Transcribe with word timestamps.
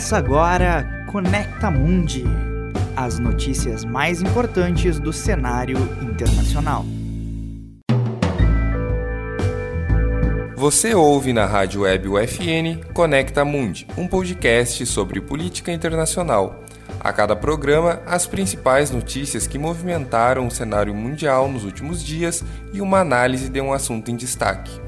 Começa 0.00 0.16
agora 0.16 1.04
Conecta 1.12 1.70
Mundi, 1.70 2.24
as 2.96 3.18
notícias 3.18 3.84
mais 3.84 4.22
importantes 4.22 4.98
do 4.98 5.12
cenário 5.12 5.76
internacional. 6.00 6.86
Você 10.56 10.94
ouve 10.94 11.34
na 11.34 11.44
rádio 11.44 11.82
web 11.82 12.08
UFN 12.08 12.82
Conecta 12.94 13.44
Mundi, 13.44 13.86
um 13.94 14.08
podcast 14.08 14.86
sobre 14.86 15.20
política 15.20 15.70
internacional. 15.70 16.64
A 16.98 17.12
cada 17.12 17.36
programa, 17.36 18.00
as 18.06 18.26
principais 18.26 18.90
notícias 18.90 19.46
que 19.46 19.58
movimentaram 19.58 20.46
o 20.46 20.50
cenário 20.50 20.94
mundial 20.94 21.46
nos 21.46 21.62
últimos 21.62 22.02
dias 22.02 22.42
e 22.72 22.80
uma 22.80 23.00
análise 23.00 23.50
de 23.50 23.60
um 23.60 23.70
assunto 23.70 24.10
em 24.10 24.16
destaque. 24.16 24.80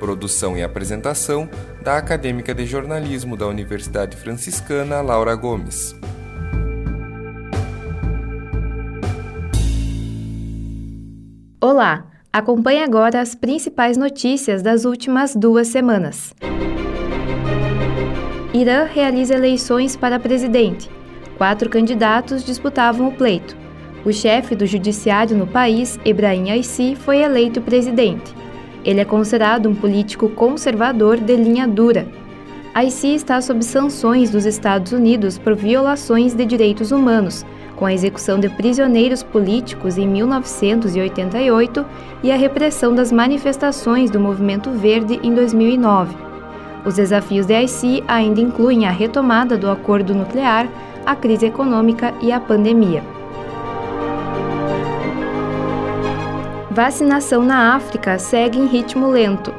Produção 0.00 0.56
e 0.56 0.62
apresentação 0.62 1.46
da 1.82 1.98
acadêmica 1.98 2.54
de 2.54 2.64
jornalismo 2.64 3.36
da 3.36 3.46
Universidade 3.46 4.16
Franciscana 4.16 5.02
Laura 5.02 5.34
Gomes. 5.34 5.94
Olá, 11.60 12.06
acompanhe 12.32 12.82
agora 12.82 13.20
as 13.20 13.34
principais 13.34 13.98
notícias 13.98 14.62
das 14.62 14.86
últimas 14.86 15.36
duas 15.36 15.68
semanas. 15.68 16.34
Irã 18.54 18.84
realiza 18.84 19.34
eleições 19.34 19.96
para 19.96 20.18
presidente. 20.18 20.90
Quatro 21.36 21.68
candidatos 21.68 22.42
disputavam 22.42 23.08
o 23.08 23.12
pleito. 23.12 23.54
O 24.06 24.10
chefe 24.14 24.56
do 24.56 24.64
judiciário 24.64 25.36
no 25.36 25.46
país, 25.46 26.00
Ebrahim 26.06 26.52
Aissi, 26.52 26.96
foi 26.96 27.18
eleito 27.18 27.60
presidente. 27.60 28.40
Ele 28.84 29.00
é 29.00 29.04
considerado 29.04 29.68
um 29.68 29.74
político 29.74 30.28
conservador 30.28 31.18
de 31.18 31.36
linha 31.36 31.66
dura. 31.66 32.06
A 32.72 32.84
ICI 32.84 33.14
está 33.14 33.40
sob 33.40 33.64
sanções 33.64 34.30
dos 34.30 34.46
Estados 34.46 34.92
Unidos 34.92 35.36
por 35.36 35.54
violações 35.54 36.34
de 36.34 36.44
direitos 36.44 36.92
humanos, 36.92 37.44
com 37.76 37.84
a 37.84 37.92
execução 37.92 38.38
de 38.38 38.48
prisioneiros 38.48 39.22
políticos 39.22 39.98
em 39.98 40.06
1988 40.06 41.84
e 42.22 42.30
a 42.30 42.36
repressão 42.36 42.94
das 42.94 43.10
manifestações 43.10 44.10
do 44.10 44.20
Movimento 44.20 44.70
Verde 44.70 45.18
em 45.22 45.34
2009. 45.34 46.14
Os 46.84 46.94
desafios 46.94 47.46
da 47.46 47.62
ICI 47.62 48.04
ainda 48.06 48.40
incluem 48.40 48.86
a 48.86 48.90
retomada 48.90 49.56
do 49.56 49.70
acordo 49.70 50.14
nuclear, 50.14 50.68
a 51.04 51.16
crise 51.16 51.46
econômica 51.46 52.14
e 52.20 52.30
a 52.30 52.38
pandemia. 52.38 53.19
Vacinação 56.70 57.42
na 57.42 57.74
África 57.74 58.16
segue 58.16 58.56
em 58.56 58.66
ritmo 58.66 59.08
lento. 59.10 59.52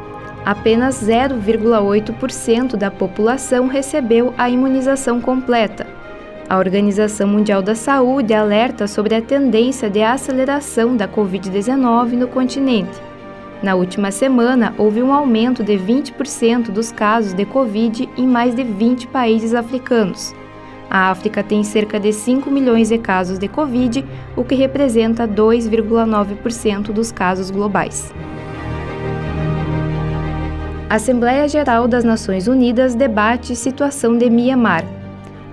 Apenas 0.45 1.03
0,8% 1.03 2.77
da 2.77 2.89
população 2.89 3.67
recebeu 3.67 4.33
a 4.37 4.49
imunização 4.49 5.19
completa. 5.19 5.85
A 6.47 6.57
Organização 6.57 7.27
Mundial 7.27 7.61
da 7.61 7.75
Saúde 7.75 8.33
alerta 8.33 8.87
sobre 8.87 9.13
a 9.13 9.21
tendência 9.21 9.89
de 9.89 10.01
aceleração 10.01 10.95
da 10.95 11.05
Covid-19 11.05 12.13
no 12.13 12.29
continente. 12.29 12.97
Na 13.61 13.75
última 13.75 14.09
semana, 14.09 14.73
houve 14.77 15.03
um 15.03 15.13
aumento 15.13 15.65
de 15.65 15.73
20% 15.73 16.71
dos 16.71 16.93
casos 16.93 17.33
de 17.33 17.43
Covid 17.43 18.07
em 18.17 18.25
mais 18.25 18.55
de 18.55 18.63
20 18.63 19.07
países 19.07 19.53
africanos. 19.53 20.33
A 20.93 21.09
África 21.09 21.41
tem 21.41 21.63
cerca 21.63 21.97
de 21.97 22.11
5 22.11 22.51
milhões 22.51 22.89
de 22.89 22.97
casos 22.97 23.39
de 23.39 23.47
Covid, 23.47 24.03
o 24.35 24.43
que 24.43 24.55
representa 24.55 25.25
2,9% 25.25 26.91
dos 26.91 27.13
casos 27.13 27.49
globais. 27.49 28.13
A 30.89 30.95
Assembleia 30.95 31.47
Geral 31.47 31.87
das 31.87 32.03
Nações 32.03 32.45
Unidas 32.49 32.93
debate 32.93 33.55
situação 33.55 34.17
de 34.17 34.29
Mianmar. 34.29 34.83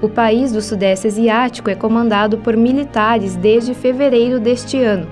O 0.02 0.08
país 0.08 0.50
do 0.50 0.60
Sudeste 0.60 1.06
Asiático 1.06 1.70
é 1.70 1.76
comandado 1.76 2.38
por 2.38 2.56
militares 2.56 3.36
desde 3.36 3.74
fevereiro 3.74 4.40
deste 4.40 4.82
ano. 4.82 5.06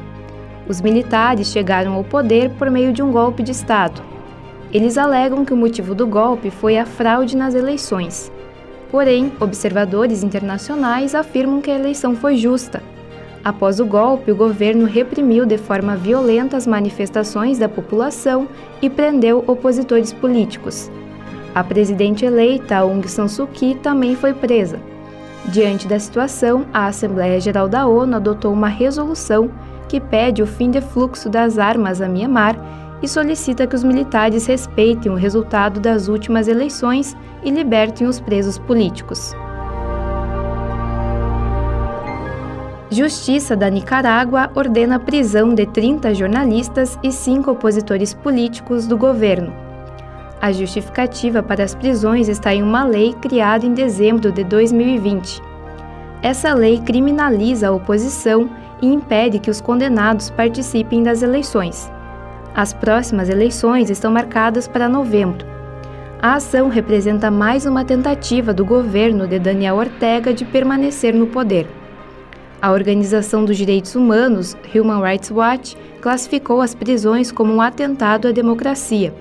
Os 0.69 0.81
militares 0.81 1.53
chegaram 1.53 1.93
ao 1.93 2.03
poder 2.03 2.51
por 2.59 2.69
meio 2.69 2.93
de 2.93 3.01
um 3.01 3.13
golpe 3.13 3.45
de 3.45 3.53
Estado. 3.53 4.03
Eles 4.73 4.99
alegam 4.99 5.45
que 5.45 5.55
o 5.55 5.57
motivo 5.57 5.95
do 5.95 6.05
golpe 6.05 6.51
foi 6.51 6.77
a 6.77 6.85
fraude 6.85 7.37
nas 7.37 7.55
eleições. 7.55 8.33
Porém, 8.91 9.33
observadores 9.41 10.23
internacionais 10.23 11.15
afirmam 11.15 11.61
que 11.61 11.71
a 11.71 11.75
eleição 11.79 12.15
foi 12.15 12.37
justa. 12.37 12.83
Após 13.45 13.79
o 13.79 13.87
golpe, 13.87 14.33
o 14.33 14.37
governo 14.37 14.87
reprimiu 14.87 15.47
de 15.47 15.57
forma 15.57 15.97
violenta 15.97 16.57
as 16.57 16.67
manifestações 16.67 17.59
da 17.59 17.69
população 17.69 18.49
e 18.83 18.91
prendeu 18.91 19.45
opositores 19.47 20.13
políticos. 20.13 20.91
A 21.55 21.63
presidente 21.63 22.25
eleita, 22.25 22.77
Aung 22.77 23.07
San 23.09 23.29
Suu 23.29 23.47
Kyi, 23.47 23.77
também 23.77 24.17
foi 24.17 24.35
presa. 24.35 24.79
Diante 25.47 25.87
da 25.87 25.99
situação, 25.99 26.67
a 26.75 26.87
Assembleia 26.87 27.41
Geral 27.41 27.69
da 27.69 27.87
ONU 27.87 28.17
adotou 28.17 28.53
uma 28.53 28.69
resolução 28.69 29.51
que 29.89 30.01
pede 30.01 30.43
o 30.43 30.47
fim 30.47 30.71
de 30.71 30.81
fluxo 30.81 31.31
das 31.31 31.59
armas 31.59 32.01
a 32.01 32.09
Myanmar 32.09 32.57
e 33.03 33.09
solicita 33.09 33.67
que 33.67 33.75
os 33.77 33.85
militares 33.85 34.47
respeitem 34.47 35.13
o 35.13 35.17
resultado 35.17 35.81
das 35.81 36.09
últimas 36.09 36.49
eleições 36.49 37.17
e 37.43 37.51
libertem 37.51 38.07
os 38.07 38.21
presos 38.21 38.59
políticos. 38.59 39.35
Justiça 42.91 43.57
da 43.57 43.69
Nicarágua 43.69 44.51
ordena 44.55 44.97
a 44.97 45.01
prisão 45.01 45.53
de 45.55 45.67
30 45.67 46.15
jornalistas 46.15 46.99
e 47.03 47.13
5 47.13 47.51
opositores 47.51 48.15
políticos 48.15 48.87
do 48.87 48.97
governo. 48.97 49.53
A 50.41 50.53
justificativa 50.53 51.43
para 51.43 51.65
as 51.65 51.75
prisões 51.75 52.29
está 52.29 52.55
em 52.55 52.63
uma 52.63 52.85
lei 52.85 53.13
criada 53.15 53.67
em 53.67 53.75
dezembro 53.75 54.31
de 54.31 54.45
2020. 54.45 55.43
Essa 56.23 56.55
lei 56.55 56.79
criminaliza 56.79 57.69
a 57.69 57.73
oposição 57.73 58.49
e 58.81 58.87
impede 58.87 59.39
que 59.39 59.51
os 59.51 59.61
condenados 59.61 60.31
participem 60.31 61.03
das 61.03 61.23
eleições. 61.23 61.91
As 62.57 62.73
próximas 62.73 63.29
eleições 63.29 63.91
estão 63.91 64.11
marcadas 64.11 64.67
para 64.67 64.89
novembro. 64.89 65.47
A 66.23 66.37
ação 66.37 66.71
representa 66.71 67.31
mais 67.31 67.67
uma 67.67 67.85
tentativa 67.85 68.55
do 68.55 68.65
governo 68.65 69.29
de 69.29 69.39
Daniel 69.39 69.77
Ortega 69.77 70.33
de 70.33 70.43
permanecer 70.47 71.13
no 71.13 71.27
poder. 71.27 71.67
A 72.63 72.73
Organização 72.73 73.45
dos 73.45 73.59
Direitos 73.59 73.95
Humanos, 73.95 74.57
Human 74.75 75.03
Rights 75.03 75.31
Watch, 75.31 75.77
classificou 76.01 76.63
as 76.63 76.75
prisões 76.75 77.31
como 77.31 77.53
um 77.53 77.61
atentado 77.61 78.27
à 78.27 78.33
democracia. 78.33 79.13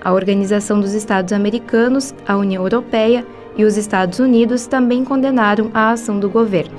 A 0.00 0.12
Organização 0.12 0.80
dos 0.80 0.94
Estados 0.94 1.32
Americanos, 1.32 2.14
a 2.24 2.36
União 2.36 2.62
Europeia 2.62 3.26
e 3.56 3.64
os 3.64 3.76
Estados 3.76 4.20
Unidos 4.20 4.68
também 4.68 5.04
condenaram 5.04 5.72
a 5.74 5.90
ação 5.90 6.20
do 6.20 6.30
governo. 6.30 6.78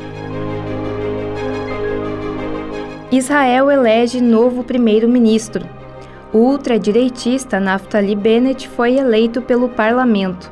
Israel 3.11 3.69
elege 3.69 4.21
novo 4.21 4.63
primeiro-ministro. 4.63 5.80
O 6.33 6.37
ultradireitista 6.37 7.59
Naftali 7.59 8.15
Bennett 8.15 8.69
foi 8.69 8.95
eleito 8.97 9.41
pelo 9.41 9.67
parlamento. 9.67 10.49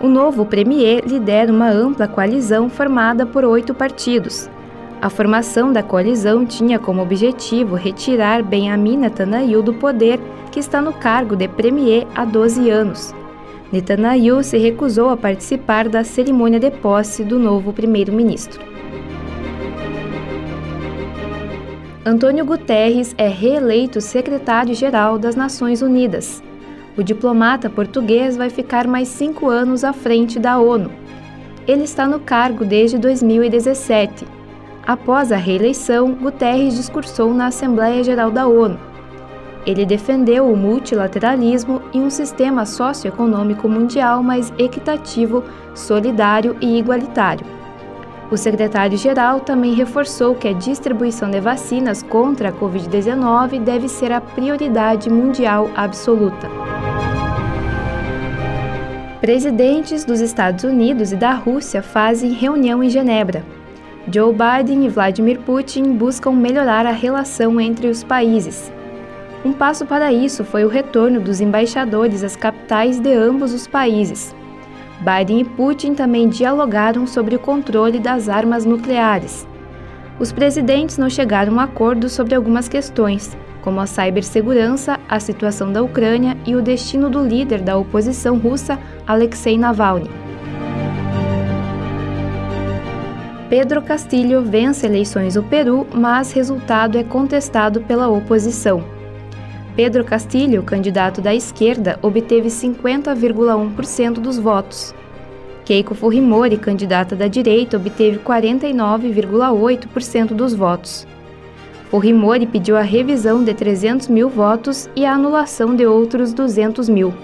O 0.00 0.08
novo 0.08 0.44
premier 0.44 1.04
lidera 1.06 1.52
uma 1.52 1.70
ampla 1.70 2.08
coalizão 2.08 2.68
formada 2.68 3.24
por 3.24 3.44
oito 3.44 3.72
partidos. 3.72 4.50
A 5.00 5.08
formação 5.08 5.72
da 5.72 5.80
coalizão 5.80 6.44
tinha 6.44 6.76
como 6.76 7.02
objetivo 7.02 7.76
retirar 7.76 8.42
Benjamin 8.42 8.96
Netanyahu 8.96 9.62
do 9.62 9.74
poder, 9.74 10.18
que 10.50 10.58
está 10.58 10.82
no 10.82 10.92
cargo 10.92 11.36
de 11.36 11.46
premier 11.46 12.04
há 12.16 12.24
12 12.24 12.68
anos. 12.68 13.14
Netanyahu 13.70 14.42
se 14.42 14.58
recusou 14.58 15.08
a 15.08 15.16
participar 15.16 15.88
da 15.88 16.02
cerimônia 16.02 16.58
de 16.58 16.70
posse 16.72 17.22
do 17.22 17.38
novo 17.38 17.72
primeiro-ministro. 17.72 18.60
Antônio 22.04 22.44
Guterres 22.44 23.14
é 23.16 23.28
reeleito 23.28 24.00
secretário-geral 24.00 25.20
das 25.20 25.36
Nações 25.36 25.82
Unidas. 25.82 26.42
O 26.96 27.02
diplomata 27.02 27.70
português 27.70 28.36
vai 28.36 28.50
ficar 28.50 28.88
mais 28.88 29.06
cinco 29.06 29.48
anos 29.48 29.84
à 29.84 29.92
frente 29.92 30.40
da 30.40 30.58
ONU. 30.58 30.90
Ele 31.64 31.84
está 31.84 32.08
no 32.08 32.18
cargo 32.18 32.64
desde 32.64 32.98
2017. 32.98 34.26
Após 34.84 35.30
a 35.30 35.36
reeleição, 35.36 36.12
Guterres 36.14 36.74
discursou 36.74 37.32
na 37.32 37.46
Assembleia 37.46 38.02
Geral 38.02 38.32
da 38.32 38.48
ONU. 38.48 38.80
Ele 39.64 39.86
defendeu 39.86 40.50
o 40.50 40.56
multilateralismo 40.56 41.80
e 41.94 42.00
um 42.00 42.10
sistema 42.10 42.66
socioeconômico 42.66 43.68
mundial 43.68 44.24
mais 44.24 44.52
equitativo, 44.58 45.44
solidário 45.72 46.56
e 46.60 46.80
igualitário. 46.80 47.61
O 48.32 48.36
secretário-geral 48.38 49.40
também 49.40 49.74
reforçou 49.74 50.34
que 50.34 50.48
a 50.48 50.54
distribuição 50.54 51.30
de 51.30 51.38
vacinas 51.38 52.02
contra 52.02 52.48
a 52.48 52.52
Covid-19 52.52 53.62
deve 53.62 53.90
ser 53.90 54.10
a 54.10 54.22
prioridade 54.22 55.10
mundial 55.10 55.70
absoluta. 55.76 56.48
Presidentes 59.20 60.06
dos 60.06 60.22
Estados 60.22 60.64
Unidos 60.64 61.12
e 61.12 61.16
da 61.16 61.34
Rússia 61.34 61.82
fazem 61.82 62.32
reunião 62.32 62.82
em 62.82 62.88
Genebra. 62.88 63.44
Joe 64.10 64.32
Biden 64.32 64.86
e 64.86 64.88
Vladimir 64.88 65.38
Putin 65.40 65.92
buscam 65.92 66.32
melhorar 66.32 66.86
a 66.86 66.90
relação 66.90 67.60
entre 67.60 67.86
os 67.86 68.02
países. 68.02 68.72
Um 69.44 69.52
passo 69.52 69.84
para 69.84 70.10
isso 70.10 70.42
foi 70.42 70.64
o 70.64 70.68
retorno 70.68 71.20
dos 71.20 71.42
embaixadores 71.42 72.24
às 72.24 72.34
capitais 72.34 72.98
de 72.98 73.12
ambos 73.12 73.52
os 73.52 73.66
países. 73.66 74.34
Biden 75.02 75.40
e 75.40 75.44
Putin 75.44 75.94
também 75.94 76.28
dialogaram 76.28 77.08
sobre 77.08 77.34
o 77.34 77.38
controle 77.38 77.98
das 77.98 78.28
armas 78.28 78.64
nucleares. 78.64 79.46
Os 80.20 80.30
presidentes 80.30 80.96
não 80.96 81.10
chegaram 81.10 81.58
a 81.58 81.64
acordo 81.64 82.08
sobre 82.08 82.36
algumas 82.36 82.68
questões, 82.68 83.36
como 83.62 83.80
a 83.80 83.86
cibersegurança, 83.86 85.00
a 85.08 85.18
situação 85.18 85.72
da 85.72 85.82
Ucrânia 85.82 86.36
e 86.46 86.54
o 86.54 86.62
destino 86.62 87.10
do 87.10 87.24
líder 87.24 87.60
da 87.62 87.76
oposição 87.76 88.38
russa, 88.38 88.78
Alexei 89.04 89.58
Navalny. 89.58 90.08
Pedro 93.50 93.82
Castilho 93.82 94.40
vence 94.40 94.86
eleições 94.86 95.34
no 95.34 95.42
Peru, 95.42 95.86
mas 95.92 96.32
resultado 96.32 96.96
é 96.96 97.02
contestado 97.02 97.80
pela 97.82 98.08
oposição. 98.08 99.01
Pedro 99.74 100.04
Castilho, 100.04 100.62
candidato 100.62 101.22
da 101.22 101.34
esquerda, 101.34 101.98
obteve 102.02 102.48
50,1% 102.48 104.20
dos 104.20 104.38
votos. 104.38 104.94
Keiko 105.64 105.94
Fujimori, 105.94 106.58
candidata 106.58 107.16
da 107.16 107.26
direita, 107.26 107.78
obteve 107.78 108.18
49,8% 108.18 110.34
dos 110.34 110.52
votos. 110.52 111.06
Fujimori 111.90 112.46
pediu 112.46 112.76
a 112.76 112.82
revisão 112.82 113.42
de 113.42 113.54
300 113.54 114.08
mil 114.08 114.28
votos 114.28 114.90
e 114.94 115.06
a 115.06 115.14
anulação 115.14 115.74
de 115.74 115.86
outros 115.86 116.34
200 116.34 116.90
mil. 116.90 117.14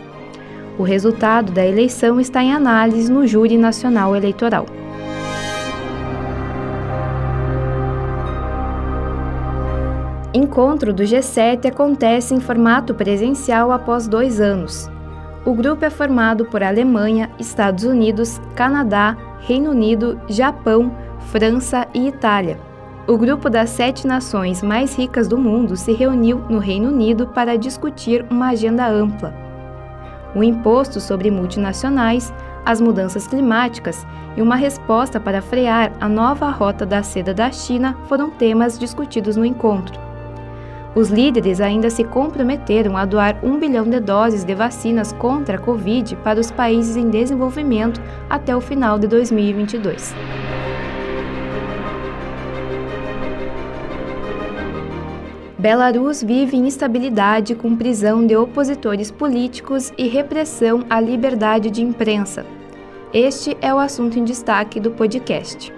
O 0.79 0.83
resultado 0.83 1.53
da 1.53 1.67
eleição 1.67 2.19
está 2.19 2.43
em 2.43 2.51
análise 2.53 3.13
no 3.13 3.27
Júri 3.27 3.59
Nacional 3.59 4.17
Eleitoral. 4.17 4.65
Encontro 10.39 10.93
do 10.93 11.03
G7 11.03 11.67
acontece 11.67 12.33
em 12.33 12.39
formato 12.39 12.95
presencial 12.95 13.73
após 13.73 14.07
dois 14.07 14.41
anos. 14.41 14.89
O 15.45 15.53
grupo 15.53 15.85
é 15.85 15.91
formado 15.91 16.45
por 16.45 16.63
Alemanha, 16.63 17.29
Estados 17.41 17.83
Unidos, 17.83 18.41
Canadá, 18.55 19.17
Reino 19.41 19.73
Unido, 19.73 20.21
Japão, 20.29 20.93
França 21.33 21.89
e 21.93 22.07
Itália. 22.07 22.57
O 23.09 23.19
grupo 23.19 23.51
das 23.51 23.71
sete 23.71 24.07
nações 24.07 24.63
mais 24.63 24.95
ricas 24.97 25.27
do 25.27 25.37
mundo 25.37 25.77
se 25.77 25.93
reuniu 25.93 26.39
no 26.49 26.61
Reino 26.61 26.89
Unido 26.89 27.27
para 27.27 27.59
discutir 27.59 28.25
uma 28.31 28.51
agenda 28.51 28.87
ampla. 28.87 29.35
O 30.37 30.45
imposto 30.45 31.01
sobre 31.01 31.33
multinacionais, 31.33 32.33
as 32.65 32.81
mudanças 32.81 33.27
climáticas 33.27 34.07
e 34.37 34.43
uma 34.43 34.55
resposta 34.55 35.19
para 35.19 35.43
frear 35.43 35.91
a 36.01 36.09
nova 36.09 36.49
rota 36.49 36.87
da 36.87 37.03
seda 37.03 37.35
da 37.35 37.51
China 37.51 37.97
foram 38.05 38.31
temas 38.31 38.79
discutidos 38.79 39.37
no 39.37 39.45
encontro. 39.45 40.07
Os 40.99 41.11
líderes 41.11 41.61
ainda 41.61 41.91
se 41.91 42.03
comprometeram 42.03 42.97
a 42.97 43.05
doar 43.05 43.39
um 43.41 43.57
bilhão 43.57 43.89
de 43.89 44.01
doses 44.01 44.43
de 44.43 44.53
vacinas 44.53 45.13
contra 45.13 45.55
a 45.55 45.61
Covid 45.61 46.17
para 46.25 46.41
os 46.41 46.51
países 46.51 46.97
em 46.97 47.09
desenvolvimento 47.09 48.03
até 48.29 48.57
o 48.57 48.61
final 48.61 48.99
de 48.99 49.07
2022. 49.07 50.13
Belarus 55.57 56.21
vive 56.21 56.57
instabilidade 56.57 57.55
com 57.55 57.77
prisão 57.77 58.27
de 58.27 58.35
opositores 58.35 59.09
políticos 59.09 59.93
e 59.97 60.09
repressão 60.09 60.85
à 60.91 60.99
liberdade 60.99 61.71
de 61.71 61.81
imprensa. 61.81 62.45
Este 63.13 63.57
é 63.61 63.73
o 63.73 63.79
assunto 63.79 64.19
em 64.19 64.25
destaque 64.25 64.81
do 64.81 64.91
podcast. 64.91 65.78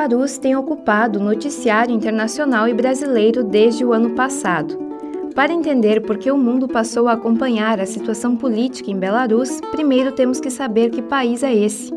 Belarus 0.00 0.38
tem 0.38 0.56
ocupado 0.56 1.18
o 1.18 1.22
noticiário 1.22 1.94
internacional 1.94 2.66
e 2.66 2.72
brasileiro 2.72 3.44
desde 3.44 3.84
o 3.84 3.92
ano 3.92 4.10
passado. 4.12 4.78
Para 5.34 5.52
entender 5.52 6.00
por 6.00 6.16
que 6.16 6.30
o 6.30 6.38
mundo 6.38 6.66
passou 6.66 7.06
a 7.06 7.12
acompanhar 7.12 7.78
a 7.78 7.84
situação 7.84 8.34
política 8.34 8.90
em 8.90 8.96
Belarus, 8.96 9.60
primeiro 9.70 10.10
temos 10.12 10.40
que 10.40 10.50
saber 10.50 10.88
que 10.88 11.02
país 11.02 11.42
é 11.42 11.54
esse. 11.54 11.92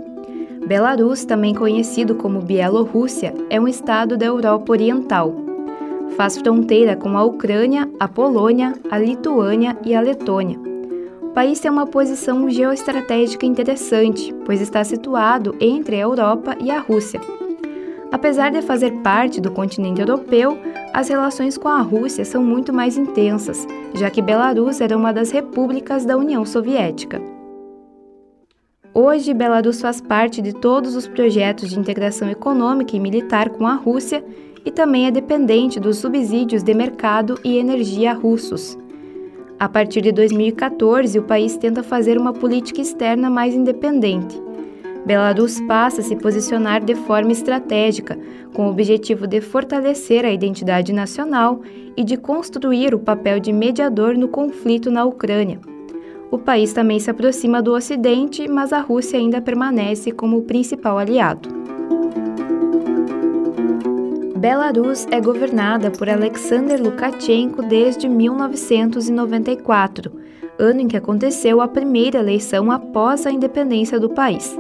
Belarus, 0.68 1.24
também 1.24 1.56
conhecido 1.56 2.14
como 2.16 2.42
Bielorrússia, 2.42 3.34
é 3.50 3.58
um 3.58 3.70
estado 3.70 4.18
da 4.18 4.26
Europa 4.26 4.74
Oriental. 4.74 5.34
Faz 6.18 6.38
fronteira 6.38 6.98
com 6.98 7.18
a 7.18 7.24
Ucrânia, 7.24 7.90
a 8.02 8.08
Polônia, 8.10 8.74
a 8.92 8.98
Lituânia 8.98 9.78
e 9.86 9.96
a 9.96 10.02
Letônia. 10.02 10.60
O 11.22 11.30
país 11.30 11.62
tem 11.62 11.72
uma 11.72 11.88
posição 11.88 12.50
geoestratégica 12.50 13.46
interessante, 13.46 14.36
pois 14.46 14.60
está 14.60 14.84
situado 14.84 15.56
entre 15.58 15.96
a 15.96 16.00
Europa 16.00 16.58
e 16.60 16.70
a 16.70 16.82
Rússia 16.82 17.22
Apesar 18.14 18.52
de 18.52 18.62
fazer 18.62 18.92
parte 19.02 19.42
do 19.42 19.50
continente 19.50 20.00
europeu, 20.00 20.56
as 20.94 21.10
relações 21.10 21.58
com 21.58 21.68
a 21.68 21.82
Rússia 21.82 22.24
são 22.24 22.44
muito 22.44 22.72
mais 22.72 22.96
intensas, 22.96 23.68
já 23.96 24.08
que 24.08 24.22
Belarus 24.22 24.80
era 24.82 24.96
uma 24.96 25.12
das 25.12 25.32
repúblicas 25.32 26.06
da 26.06 26.16
União 26.16 26.46
Soviética. 26.46 27.20
Hoje, 28.94 29.34
Belarus 29.34 29.82
faz 29.82 30.00
parte 30.00 30.44
de 30.44 30.54
todos 30.54 30.96
os 30.96 31.08
projetos 31.08 31.72
de 31.72 31.80
integração 31.80 32.30
econômica 32.30 32.96
e 32.96 33.00
militar 33.00 33.50
com 33.50 33.66
a 33.66 33.74
Rússia 33.74 34.24
e 34.64 34.70
também 34.70 35.08
é 35.08 35.12
dependente 35.12 35.80
dos 35.80 35.98
subsídios 35.98 36.62
de 36.62 36.76
mercado 36.76 37.40
e 37.44 37.58
energia 37.58 38.14
russos. 38.14 38.78
A 39.60 39.68
partir 39.68 40.02
de 40.02 40.12
2014, 40.12 41.18
o 41.18 41.24
país 41.24 41.58
tenta 41.58 41.82
fazer 41.82 42.20
uma 42.20 42.32
política 42.32 42.80
externa 42.80 43.28
mais 43.28 43.56
independente 43.56 44.40
Belarus 45.06 45.60
passa 45.62 46.02
a 46.02 46.04
se 46.04 46.16
posicionar 46.16 46.84
de 46.84 46.96
forma 46.96 47.32
estratégica, 47.32 48.18
com 48.54 48.68
o 48.68 48.70
objetivo 48.70 49.28
de 49.28 49.42
fortalecer 49.42 50.26
a 50.26 50.32
identidade 50.32 50.94
nacional 50.94 51.62
e 51.98 52.04
de 52.04 52.16
construir 52.16 52.96
o 52.96 53.00
papel 53.00 53.40
de 53.40 53.52
mediador 53.52 54.16
no 54.16 54.28
conflito 54.28 54.90
na 54.90 55.04
Ucrânia. 55.04 55.60
O 56.32 56.38
país 56.38 56.74
também 56.74 57.00
se 57.00 57.12
aproxima 57.12 57.62
do 57.62 57.74
Ocidente, 57.74 58.48
mas 58.48 58.74
a 58.74 58.80
Rússia 58.80 59.20
ainda 59.20 59.42
permanece 59.42 60.12
como 60.12 60.38
o 60.38 60.44
principal 60.44 60.98
aliado. 60.98 61.50
Belarus 64.36 65.06
é 65.12 65.22
governada 65.22 65.92
por 65.92 66.10
Alexander 66.10 66.82
Lukashenko 66.82 67.62
desde 67.62 68.10
1994, 68.10 70.12
ano 70.58 70.82
em 70.82 70.88
que 70.88 70.98
aconteceu 70.98 71.62
a 71.62 71.68
primeira 71.68 72.20
eleição 72.20 72.72
após 72.72 73.26
a 73.26 73.32
independência 73.32 74.00
do 74.00 74.10
país. 74.10 74.58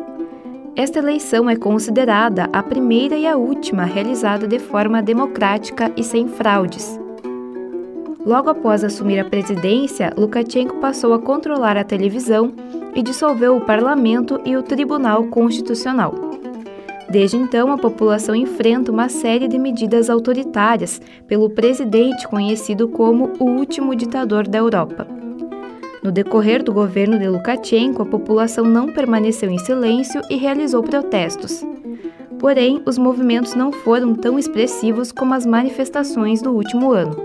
Esta 0.75 0.97
eleição 0.97 1.47
é 1.47 1.55
considerada 1.55 2.49
a 2.51 2.63
primeira 2.63 3.15
e 3.15 3.27
a 3.27 3.37
última 3.37 3.83
realizada 3.83 4.47
de 4.47 4.57
forma 4.57 5.03
democrática 5.03 5.91
e 5.95 6.03
sem 6.03 6.27
fraudes. 6.27 6.99
Logo 8.25 8.49
após 8.49 8.83
assumir 8.83 9.19
a 9.19 9.25
presidência, 9.25 10.11
Lukashenko 10.17 10.77
passou 10.77 11.13
a 11.13 11.19
controlar 11.19 11.77
a 11.77 11.83
televisão 11.83 12.53
e 12.95 13.03
dissolveu 13.03 13.55
o 13.55 13.61
parlamento 13.61 14.41
e 14.43 14.57
o 14.57 14.63
Tribunal 14.63 15.25
Constitucional. 15.25 16.15
Desde 17.07 17.37
então, 17.37 17.71
a 17.71 17.77
população 17.77 18.35
enfrenta 18.35 18.91
uma 18.91 19.09
série 19.09 19.47
de 19.47 19.59
medidas 19.59 20.09
autoritárias 20.09 20.99
pelo 21.27 21.51
presidente 21.51 22.27
conhecido 22.27 22.87
como 22.87 23.33
o 23.39 23.43
último 23.43 23.95
ditador 23.95 24.47
da 24.47 24.57
Europa. 24.57 25.22
No 26.03 26.12
decorrer 26.12 26.62
do 26.62 26.74
governo 26.74 27.17
de 27.17 27.29
Lukashenko, 27.29 28.01
a 28.01 28.05
população 28.05 28.65
não 28.65 28.91
permaneceu 28.91 29.50
em 29.50 29.57
silêncio 29.57 30.22
e 30.29 30.36
realizou 30.36 30.83
protestos. 30.83 31.65
Porém, 32.39 32.81
os 32.86 32.98
movimentos 32.98 33.55
não 33.55 33.72
foram 33.72 34.13
tão 34.13 34.38
expressivos 34.38 35.13
como 35.13 35.33
as 35.33 35.45
manifestações 35.45 36.41
do 36.41 36.51
último 36.51 36.91
ano. 36.91 37.15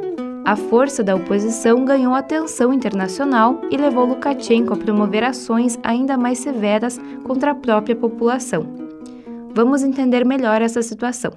A 0.44 0.54
força 0.54 1.02
da 1.02 1.16
oposição 1.16 1.84
ganhou 1.84 2.14
atenção 2.14 2.72
internacional 2.72 3.60
e 3.68 3.76
levou 3.76 4.06
Lukashenko 4.06 4.72
a 4.72 4.76
promover 4.76 5.24
ações 5.24 5.76
ainda 5.82 6.16
mais 6.16 6.38
severas 6.38 7.00
contra 7.24 7.50
a 7.50 7.54
própria 7.56 7.96
população. 7.96 8.64
Vamos 9.52 9.82
entender 9.82 10.24
melhor 10.24 10.62
essa 10.62 10.82
situação. 10.82 11.32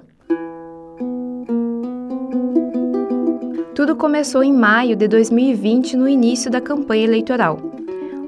Tudo 3.82 3.96
começou 3.96 4.44
em 4.44 4.52
maio 4.52 4.94
de 4.94 5.08
2020, 5.08 5.96
no 5.96 6.08
início 6.08 6.48
da 6.48 6.60
campanha 6.60 7.02
eleitoral. 7.02 7.58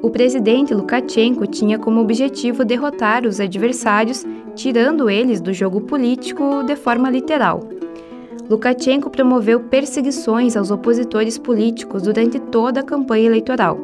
O 0.02 0.10
presidente 0.10 0.74
Lukashenko 0.74 1.46
tinha 1.46 1.78
como 1.78 2.00
objetivo 2.00 2.64
derrotar 2.64 3.24
os 3.24 3.38
adversários, 3.38 4.26
tirando 4.56 5.08
eles 5.08 5.40
do 5.40 5.52
jogo 5.52 5.82
político 5.82 6.64
de 6.64 6.74
forma 6.74 7.08
literal. 7.08 7.60
Lukashenko 8.50 9.08
promoveu 9.08 9.60
perseguições 9.60 10.56
aos 10.56 10.72
opositores 10.72 11.38
políticos 11.38 12.02
durante 12.02 12.40
toda 12.40 12.80
a 12.80 12.84
campanha 12.84 13.26
eleitoral. 13.26 13.78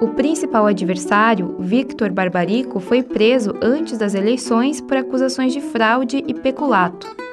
O 0.00 0.06
principal 0.10 0.64
adversário, 0.64 1.56
Viktor 1.58 2.12
Barbarico, 2.12 2.78
foi 2.78 3.02
preso 3.02 3.52
antes 3.60 3.98
das 3.98 4.14
eleições 4.14 4.80
por 4.80 4.96
acusações 4.96 5.52
de 5.52 5.60
fraude 5.60 6.22
e 6.24 6.32
peculato. 6.32 7.23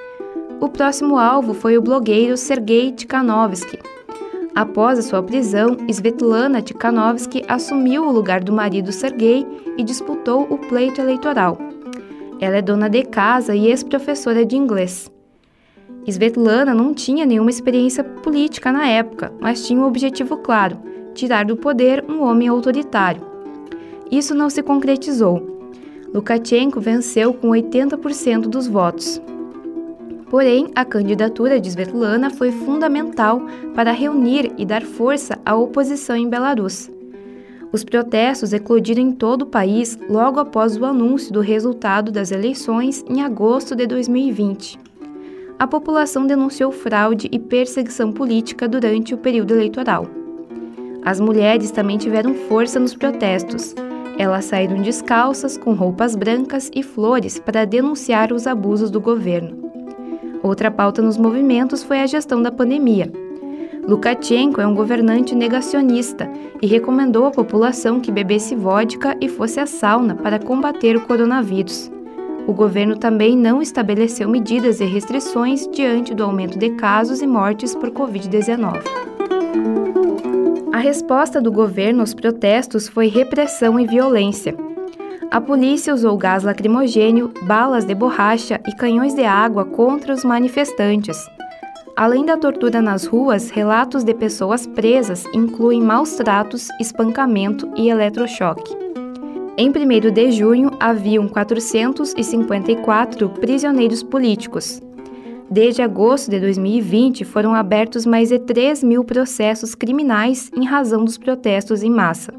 O 0.61 0.69
próximo 0.69 1.17
alvo 1.17 1.55
foi 1.55 1.75
o 1.75 1.81
blogueiro 1.81 2.37
Sergei 2.37 2.91
Tikhanovsky. 2.91 3.79
Após 4.53 4.99
a 4.99 5.01
sua 5.01 5.23
prisão, 5.23 5.75
Svetlana 5.89 6.61
Tikhanovsky 6.61 7.43
assumiu 7.47 8.03
o 8.03 8.11
lugar 8.11 8.43
do 8.43 8.53
marido 8.53 8.91
Sergei 8.91 9.43
e 9.75 9.83
disputou 9.83 10.45
o 10.51 10.59
pleito 10.59 11.01
eleitoral. 11.01 11.57
Ela 12.39 12.57
é 12.57 12.61
dona 12.61 12.87
de 12.87 13.01
casa 13.01 13.55
e 13.55 13.69
ex-professora 13.69 14.45
de 14.45 14.55
inglês. 14.55 15.11
Svetlana 16.07 16.75
não 16.75 16.93
tinha 16.93 17.25
nenhuma 17.25 17.49
experiência 17.49 18.03
política 18.03 18.71
na 18.71 18.87
época, 18.87 19.33
mas 19.41 19.65
tinha 19.65 19.81
um 19.81 19.87
objetivo 19.87 20.37
claro: 20.37 20.77
tirar 21.15 21.43
do 21.43 21.57
poder 21.57 22.05
um 22.07 22.21
homem 22.21 22.47
autoritário. 22.47 23.23
Isso 24.11 24.35
não 24.35 24.47
se 24.47 24.61
concretizou. 24.61 25.59
Lukashenko 26.13 26.79
venceu 26.79 27.33
com 27.33 27.49
80% 27.49 28.41
dos 28.41 28.67
votos. 28.67 29.19
Porém, 30.31 30.69
a 30.73 30.85
candidatura 30.85 31.59
de 31.59 31.67
Svetlana 31.67 32.29
foi 32.29 32.53
fundamental 32.53 33.41
para 33.75 33.91
reunir 33.91 34.53
e 34.57 34.65
dar 34.65 34.81
força 34.81 35.37
à 35.45 35.53
oposição 35.53 36.15
em 36.15 36.29
Belarus. 36.29 36.89
Os 37.69 37.83
protestos 37.83 38.53
eclodiram 38.53 39.01
em 39.01 39.11
todo 39.11 39.41
o 39.41 39.45
país 39.45 39.99
logo 40.09 40.39
após 40.39 40.77
o 40.77 40.85
anúncio 40.85 41.33
do 41.33 41.41
resultado 41.41 42.13
das 42.13 42.31
eleições 42.31 43.03
em 43.09 43.21
agosto 43.21 43.75
de 43.75 43.85
2020. 43.85 44.79
A 45.59 45.67
população 45.67 46.25
denunciou 46.25 46.71
fraude 46.71 47.27
e 47.29 47.37
perseguição 47.37 48.13
política 48.13 48.69
durante 48.69 49.13
o 49.13 49.17
período 49.17 49.53
eleitoral. 49.53 50.07
As 51.03 51.19
mulheres 51.19 51.71
também 51.71 51.97
tiveram 51.97 52.33
força 52.33 52.79
nos 52.79 52.95
protestos. 52.95 53.75
Elas 54.17 54.45
saíram 54.45 54.81
descalças, 54.81 55.57
com 55.57 55.73
roupas 55.73 56.15
brancas 56.15 56.71
e 56.73 56.81
flores 56.81 57.37
para 57.37 57.65
denunciar 57.65 58.31
os 58.31 58.47
abusos 58.47 58.89
do 58.89 59.01
governo. 59.01 59.70
Outra 60.43 60.71
pauta 60.71 61.01
nos 61.01 61.17
movimentos 61.17 61.83
foi 61.83 61.99
a 62.01 62.07
gestão 62.07 62.41
da 62.41 62.51
pandemia. 62.51 63.11
Lukashenko 63.87 64.61
é 64.61 64.67
um 64.67 64.75
governante 64.75 65.35
negacionista 65.35 66.29
e 66.61 66.67
recomendou 66.67 67.25
à 67.25 67.31
população 67.31 67.99
que 67.99 68.11
bebesse 68.11 68.55
vodka 68.55 69.17
e 69.19 69.27
fosse 69.27 69.59
à 69.59 69.65
sauna 69.65 70.15
para 70.15 70.39
combater 70.39 70.95
o 70.95 71.01
coronavírus. 71.01 71.91
O 72.47 72.53
governo 72.53 72.97
também 72.97 73.35
não 73.35 73.61
estabeleceu 73.61 74.27
medidas 74.27 74.79
e 74.79 74.85
restrições 74.85 75.67
diante 75.67 76.13
do 76.13 76.23
aumento 76.23 76.57
de 76.57 76.71
casos 76.71 77.21
e 77.21 77.27
mortes 77.27 77.75
por 77.75 77.91
Covid-19. 77.91 78.81
A 80.71 80.77
resposta 80.77 81.39
do 81.39 81.51
governo 81.51 82.01
aos 82.01 82.13
protestos 82.13 82.87
foi 82.87 83.07
repressão 83.07 83.79
e 83.79 83.85
violência. 83.85 84.55
A 85.31 85.39
polícia 85.39 85.93
usou 85.93 86.17
gás 86.17 86.43
lacrimogênio, 86.43 87.31
balas 87.43 87.85
de 87.85 87.95
borracha 87.95 88.59
e 88.67 88.75
canhões 88.75 89.13
de 89.13 89.23
água 89.23 89.63
contra 89.63 90.13
os 90.13 90.25
manifestantes. 90.25 91.25
Além 91.95 92.25
da 92.25 92.35
tortura 92.35 92.81
nas 92.81 93.05
ruas, 93.05 93.49
relatos 93.49 94.03
de 94.03 94.13
pessoas 94.13 94.67
presas 94.67 95.23
incluem 95.33 95.81
maus 95.81 96.15
tratos, 96.15 96.67
espancamento 96.81 97.71
e 97.77 97.87
eletrochoque. 97.87 98.75
Em 99.57 99.69
1 99.69 100.11
de 100.11 100.31
junho, 100.33 100.69
haviam 100.81 101.29
454 101.29 103.29
prisioneiros 103.29 104.03
políticos. 104.03 104.81
Desde 105.49 105.81
agosto 105.81 106.29
de 106.29 106.41
2020, 106.41 107.23
foram 107.23 107.55
abertos 107.55 108.05
mais 108.05 108.27
de 108.27 108.39
3 108.39 108.83
mil 108.83 109.05
processos 109.05 109.75
criminais 109.75 110.51
em 110.53 110.65
razão 110.65 111.05
dos 111.05 111.17
protestos 111.17 111.83
em 111.83 111.89
massa. 111.89 112.33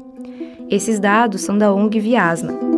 Esses 0.69 0.99
dados 0.99 1.41
são 1.41 1.57
da 1.57 1.73
ONG 1.73 1.99
Viasna. 1.99 2.72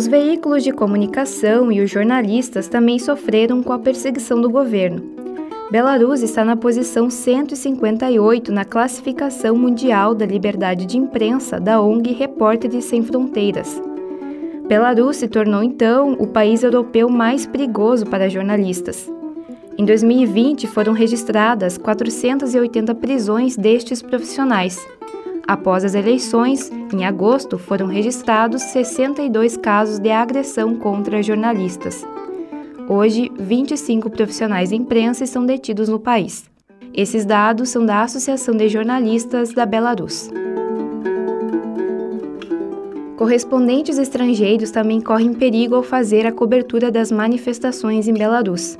Os 0.00 0.06
veículos 0.06 0.64
de 0.64 0.72
comunicação 0.72 1.70
e 1.70 1.82
os 1.82 1.90
jornalistas 1.90 2.68
também 2.68 2.98
sofreram 2.98 3.62
com 3.62 3.70
a 3.70 3.78
perseguição 3.78 4.40
do 4.40 4.48
governo. 4.48 5.02
Belarus 5.70 6.22
está 6.22 6.42
na 6.42 6.56
posição 6.56 7.10
158 7.10 8.50
na 8.50 8.64
classificação 8.64 9.54
mundial 9.54 10.14
da 10.14 10.24
liberdade 10.24 10.86
de 10.86 10.96
imprensa 10.96 11.60
da 11.60 11.82
ONG 11.82 12.14
Repórteres 12.14 12.86
Sem 12.86 13.02
Fronteiras. 13.02 13.78
Belarus 14.66 15.16
se 15.16 15.28
tornou 15.28 15.62
então 15.62 16.12
o 16.14 16.26
país 16.26 16.62
europeu 16.62 17.10
mais 17.10 17.44
perigoso 17.44 18.06
para 18.06 18.30
jornalistas. 18.30 19.06
Em 19.76 19.84
2020 19.84 20.66
foram 20.66 20.94
registradas 20.94 21.76
480 21.76 22.94
prisões 22.94 23.54
destes 23.54 24.00
profissionais 24.00 24.78
Após 25.50 25.84
as 25.84 25.96
eleições, 25.96 26.70
em 26.94 27.04
agosto, 27.04 27.58
foram 27.58 27.88
registrados 27.88 28.62
62 28.62 29.56
casos 29.56 29.98
de 29.98 30.08
agressão 30.08 30.76
contra 30.76 31.24
jornalistas. 31.24 32.06
Hoje, 32.88 33.32
25 33.36 34.08
profissionais 34.10 34.68
de 34.68 34.76
imprensa 34.76 35.24
estão 35.24 35.44
detidos 35.44 35.88
no 35.88 35.98
país. 35.98 36.48
Esses 36.94 37.24
dados 37.24 37.68
são 37.68 37.84
da 37.84 38.02
Associação 38.02 38.56
de 38.56 38.68
Jornalistas 38.68 39.52
da 39.52 39.66
Belarus. 39.66 40.30
Correspondentes 43.16 43.98
estrangeiros 43.98 44.70
também 44.70 45.00
correm 45.00 45.32
perigo 45.34 45.74
ao 45.74 45.82
fazer 45.82 46.28
a 46.28 46.32
cobertura 46.32 46.92
das 46.92 47.10
manifestações 47.10 48.06
em 48.06 48.14
Belarus. 48.14 48.78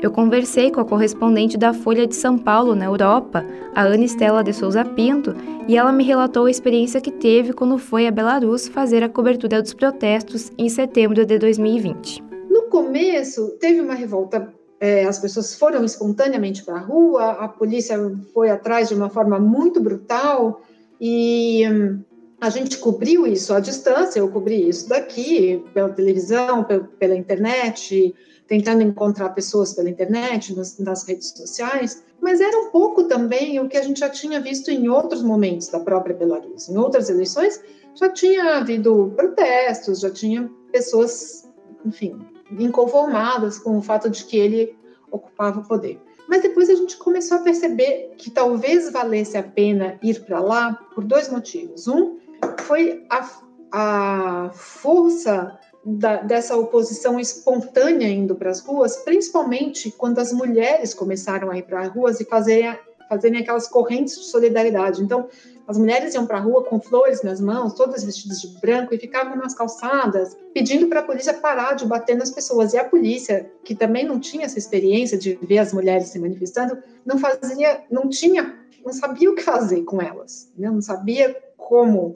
Eu 0.00 0.12
conversei 0.12 0.70
com 0.70 0.80
a 0.80 0.84
correspondente 0.84 1.58
da 1.58 1.74
Folha 1.74 2.06
de 2.06 2.14
São 2.14 2.38
Paulo, 2.38 2.72
na 2.72 2.84
Europa, 2.84 3.44
a 3.74 3.82
Ana 3.82 4.04
Estela 4.04 4.44
de 4.44 4.52
Souza 4.52 4.84
Pinto, 4.84 5.34
e 5.66 5.76
ela 5.76 5.90
me 5.90 6.04
relatou 6.04 6.46
a 6.46 6.50
experiência 6.50 7.00
que 7.00 7.10
teve 7.10 7.52
quando 7.52 7.76
foi 7.78 8.06
a 8.06 8.10
Belarus 8.12 8.68
fazer 8.68 9.02
a 9.02 9.08
cobertura 9.08 9.60
dos 9.60 9.74
protestos 9.74 10.52
em 10.56 10.68
setembro 10.68 11.26
de 11.26 11.36
2020. 11.36 12.22
No 12.48 12.62
começo, 12.70 13.56
teve 13.58 13.80
uma 13.80 13.94
revolta. 13.94 14.54
É, 14.78 15.04
as 15.04 15.18
pessoas 15.18 15.56
foram 15.56 15.84
espontaneamente 15.84 16.64
para 16.64 16.76
a 16.76 16.80
rua, 16.80 17.32
a 17.32 17.48
polícia 17.48 17.98
foi 18.32 18.50
atrás 18.50 18.88
de 18.88 18.94
uma 18.94 19.10
forma 19.10 19.40
muito 19.40 19.80
brutal 19.80 20.62
e 21.00 21.66
hum, 21.68 21.98
a 22.40 22.50
gente 22.50 22.78
cobriu 22.78 23.26
isso 23.26 23.52
à 23.52 23.58
distância. 23.58 24.20
Eu 24.20 24.28
cobri 24.28 24.68
isso 24.68 24.88
daqui, 24.88 25.60
pela 25.74 25.88
televisão, 25.88 26.64
pela 27.00 27.16
internet 27.16 28.14
tentando 28.48 28.82
encontrar 28.82 29.28
pessoas 29.28 29.74
pela 29.74 29.90
internet, 29.90 30.56
nas, 30.56 30.78
nas, 30.78 31.04
redes 31.06 31.28
sociais, 31.28 32.02
mas 32.20 32.40
era 32.40 32.58
um 32.58 32.70
pouco 32.70 33.04
também 33.04 33.60
o 33.60 33.68
que 33.68 33.76
a 33.76 33.82
gente 33.82 34.00
já 34.00 34.08
tinha 34.08 34.40
visto 34.40 34.70
em 34.70 34.88
outros 34.88 35.22
momentos 35.22 35.68
da 35.68 35.78
própria 35.78 36.16
Belarus. 36.16 36.68
Em 36.68 36.76
outras 36.78 37.10
eleições, 37.10 37.62
já 37.94 38.08
tinha 38.08 38.56
havido 38.56 39.12
protestos, 39.14 40.00
já 40.00 40.10
tinha 40.10 40.50
pessoas, 40.72 41.46
enfim, 41.84 42.18
inconformadas 42.58 43.58
com 43.58 43.76
o 43.76 43.82
fato 43.82 44.08
de 44.08 44.24
que 44.24 44.38
ele 44.38 44.74
ocupava 45.10 45.60
o 45.60 45.68
poder. 45.68 46.00
Mas 46.26 46.42
depois 46.42 46.70
a 46.70 46.74
gente 46.74 46.96
começou 46.96 47.38
a 47.38 47.42
perceber 47.42 48.14
que 48.16 48.30
talvez 48.30 48.90
valesse 48.90 49.36
a 49.36 49.42
pena 49.42 49.98
ir 50.02 50.20
para 50.24 50.40
lá 50.40 50.74
por 50.94 51.04
dois 51.04 51.28
motivos. 51.30 51.86
Um 51.86 52.18
foi 52.60 53.04
a, 53.10 53.28
a 53.72 54.50
força 54.52 55.58
da, 55.84 56.16
dessa 56.22 56.56
oposição 56.56 57.18
espontânea 57.18 58.08
indo 58.08 58.34
para 58.34 58.50
as 58.50 58.60
ruas, 58.60 58.96
principalmente 58.98 59.90
quando 59.90 60.18
as 60.18 60.32
mulheres 60.32 60.92
começaram 60.92 61.50
a 61.50 61.58
ir 61.58 61.62
para 61.62 61.82
as 61.82 61.88
ruas 61.88 62.20
e 62.20 62.24
fazerem, 62.24 62.76
fazerem 63.08 63.40
aquelas 63.40 63.68
correntes 63.68 64.18
de 64.18 64.24
solidariedade. 64.24 65.02
Então, 65.02 65.28
as 65.66 65.76
mulheres 65.76 66.14
iam 66.14 66.26
para 66.26 66.38
a 66.38 66.40
rua 66.40 66.64
com 66.64 66.80
flores 66.80 67.22
nas 67.22 67.40
mãos, 67.40 67.74
todas 67.74 68.02
vestidas 68.02 68.40
de 68.40 68.58
branco, 68.58 68.94
e 68.94 68.98
ficavam 68.98 69.36
nas 69.36 69.54
calçadas, 69.54 70.36
pedindo 70.54 70.88
para 70.88 71.00
a 71.00 71.02
polícia 71.02 71.34
parar 71.34 71.74
de 71.74 71.86
bater 71.86 72.16
nas 72.16 72.30
pessoas. 72.30 72.72
E 72.72 72.78
a 72.78 72.84
polícia, 72.84 73.50
que 73.64 73.74
também 73.74 74.06
não 74.06 74.18
tinha 74.18 74.46
essa 74.46 74.58
experiência 74.58 75.18
de 75.18 75.38
ver 75.42 75.58
as 75.58 75.72
mulheres 75.72 76.08
se 76.08 76.18
manifestando, 76.18 76.78
não 77.04 77.18
fazia, 77.18 77.82
não 77.90 78.08
tinha, 78.08 78.58
não 78.84 78.92
sabia 78.92 79.30
o 79.30 79.34
que 79.34 79.42
fazer 79.42 79.82
com 79.82 80.00
elas, 80.00 80.50
né? 80.56 80.70
não 80.70 80.80
sabia 80.80 81.36
como 81.56 82.14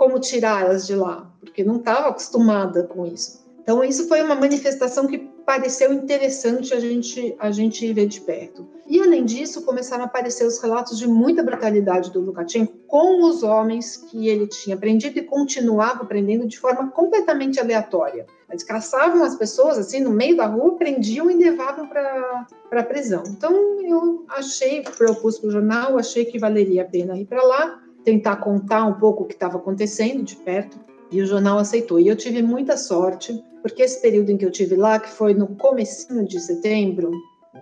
como 0.00 0.18
tirá-las 0.18 0.86
de 0.86 0.96
lá, 0.96 1.30
porque 1.40 1.62
não 1.62 1.76
estava 1.76 2.08
acostumada 2.08 2.84
com 2.84 3.04
isso. 3.04 3.44
Então, 3.62 3.84
isso 3.84 4.08
foi 4.08 4.22
uma 4.22 4.34
manifestação 4.34 5.06
que 5.06 5.18
pareceu 5.44 5.92
interessante 5.92 6.72
a 6.72 6.80
gente, 6.80 7.36
a 7.38 7.50
gente 7.50 7.92
ver 7.92 8.06
de 8.06 8.18
perto. 8.22 8.66
E, 8.86 8.98
além 8.98 9.26
disso, 9.26 9.62
começaram 9.62 10.04
a 10.04 10.06
aparecer 10.06 10.46
os 10.46 10.58
relatos 10.58 10.96
de 10.96 11.06
muita 11.06 11.42
brutalidade 11.42 12.10
do 12.10 12.22
Lukashenko 12.22 12.72
com 12.86 13.22
os 13.24 13.42
homens 13.42 13.98
que 13.98 14.26
ele 14.26 14.46
tinha 14.46 14.74
prendido 14.74 15.18
e 15.18 15.22
continuava 15.22 16.06
prendendo 16.06 16.48
de 16.48 16.58
forma 16.58 16.90
completamente 16.90 17.60
aleatória. 17.60 18.24
Eles 18.48 18.64
caçavam 18.64 19.22
as 19.22 19.36
pessoas, 19.36 19.76
assim, 19.76 20.00
no 20.00 20.10
meio 20.10 20.34
da 20.34 20.46
rua, 20.46 20.78
prendiam 20.78 21.30
e 21.30 21.34
levavam 21.34 21.86
para 21.86 22.46
a 22.70 22.82
prisão. 22.82 23.22
Então, 23.28 23.52
eu 23.82 24.24
achei, 24.30 24.82
propus 24.96 25.38
para 25.38 25.48
o 25.48 25.52
jornal, 25.52 25.98
achei 25.98 26.24
que 26.24 26.38
valeria 26.38 26.82
a 26.82 26.86
pena 26.86 27.18
ir 27.18 27.26
para 27.26 27.42
lá 27.42 27.89
tentar 28.04 28.36
contar 28.36 28.86
um 28.86 28.94
pouco 28.94 29.24
o 29.24 29.26
que 29.26 29.34
estava 29.34 29.58
acontecendo 29.58 30.22
de 30.22 30.36
perto, 30.36 30.78
e 31.10 31.20
o 31.20 31.26
jornal 31.26 31.58
aceitou. 31.58 31.98
E 31.98 32.08
eu 32.08 32.16
tive 32.16 32.42
muita 32.42 32.76
sorte, 32.76 33.42
porque 33.62 33.82
esse 33.82 34.00
período 34.00 34.30
em 34.30 34.36
que 34.36 34.44
eu 34.44 34.50
tive 34.50 34.76
lá, 34.76 34.98
que 34.98 35.10
foi 35.10 35.34
no 35.34 35.48
comecinho 35.56 36.24
de 36.24 36.40
setembro, 36.40 37.10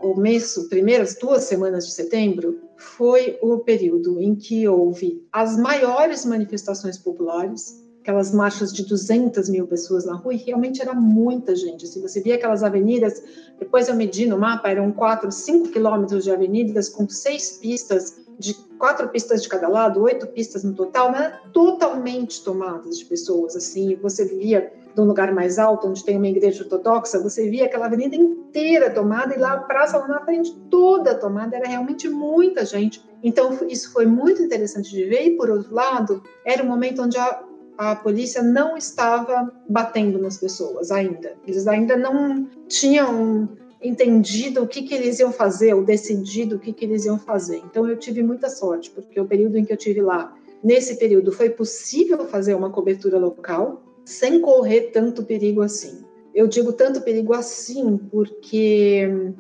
começo, 0.01 0.69
primeiras 0.69 1.17
duas 1.19 1.45
semanas 1.45 1.87
de 1.87 1.93
setembro, 1.93 2.61
foi 2.77 3.39
o 3.43 3.59
período 3.59 4.21
em 4.21 4.35
que 4.35 4.69
houve 4.69 5.27
as 5.33 5.57
maiores 5.57 6.25
manifestações 6.25 6.99
populares. 6.99 7.87
aquelas 8.01 8.33
marchas 8.33 8.73
de 8.73 8.87
200 8.87 9.51
mil 9.51 9.67
pessoas 9.67 10.07
na 10.07 10.15
rua, 10.15 10.33
e 10.33 10.39
realmente 10.39 10.81
era 10.81 10.95
muita 10.95 11.55
gente. 11.55 11.87
Se 11.87 12.01
você 12.01 12.23
via 12.23 12.37
aquelas 12.37 12.63
avenidas, 12.63 13.23
depois 13.59 13.87
eu 13.87 13.95
medi 13.95 14.25
no 14.25 14.39
mapa, 14.39 14.71
eram 14.71 14.91
4, 14.93 15.31
5 15.31 15.69
quilômetros 15.69 16.25
de 16.25 16.31
avenidas 16.31 16.89
com 16.89 17.07
seis 17.07 17.59
pistas, 17.61 18.17
de 18.39 18.55
quatro 18.79 19.09
pistas 19.09 19.43
de 19.43 19.49
cada 19.49 19.69
lado, 19.69 20.03
oito 20.03 20.27
pistas 20.29 20.63
no 20.63 20.73
total, 20.73 21.11
né? 21.11 21.41
totalmente 21.53 22.43
tomadas 22.45 22.99
de 22.99 23.05
pessoas, 23.05 23.57
assim, 23.57 23.97
você 23.97 24.25
via 24.25 24.73
de 24.95 25.01
um 25.01 25.05
lugar 25.05 25.33
mais 25.33 25.59
alto, 25.59 25.89
onde 25.89 26.05
tem 26.05 26.17
uma 26.17 26.29
igreja 26.29 26.63
ortodoxa, 26.63 27.21
você 27.21 27.49
via 27.49 27.67
aquela 27.67 27.87
avenida 27.87 28.17
inteira 28.17 28.91
tomada 28.91 29.35
e 29.35 29.39
lá 29.39 29.53
a 29.53 29.59
praça 29.59 29.99
lá 29.99 30.09
na 30.09 30.25
frente 30.25 30.53
toda 30.71 31.15
tomada, 31.15 31.57
era 31.57 31.69
realmente 31.69 32.09
muita 32.09 32.65
gente. 32.65 33.05
Então 33.23 33.59
isso 33.69 33.93
foi 33.93 34.07
muito 34.07 34.43
interessante 34.43 34.91
de 34.91 35.05
ver 35.05 35.27
e 35.27 35.37
por 35.37 35.51
outro 35.51 35.75
lado, 35.75 36.23
era 36.45 36.63
um 36.63 36.67
momento 36.67 37.03
onde 37.03 37.19
a, 37.19 37.45
a 37.77 37.97
polícia 37.97 38.43
não 38.43 38.77
estava 38.77 39.53
batendo 39.69 40.19
nas 40.19 40.39
pessoas 40.39 40.91
ainda. 40.91 41.35
Eles 41.47 41.67
ainda 41.67 41.97
não 41.97 42.49
tinham 42.69 43.49
entendido 43.83 44.63
o 44.63 44.67
que, 44.67 44.83
que 44.83 44.95
eles 44.95 45.19
iam 45.21 45.33
fazer, 45.33 45.75
ou 45.75 45.85
decidido 45.85 46.57
o 46.57 46.59
que, 46.59 46.73
que 46.73 46.85
eles 46.85 47.05
iam 47.05 47.19
fazer. 47.19 47.63
Então 47.65 47.89
eu 47.89 47.97
tive 47.97 48.23
muita 48.23 48.49
sorte, 48.49 48.91
porque 48.91 49.21
o 49.21 49.27
período 49.27 49.57
em 49.57 49.65
que 49.65 49.73
eu 49.73 49.77
tive 49.77 50.01
lá, 50.01 50.35
nesse 50.63 50.97
período 50.97 51.33
foi 51.33 51.51
possível 51.51 52.27
fazer 52.27 52.55
uma 52.55 52.71
cobertura 52.71 53.19
local 53.19 53.83
sem 54.05 54.41
correr 54.41 54.91
tanto 54.93 55.23
perigo 55.23 55.63
assim. 55.63 56.03
Eu 56.35 56.47
digo 56.47 56.73
tanto 56.73 57.01
perigo 57.01 57.35
assim 57.35 57.97
porque 57.97 59.35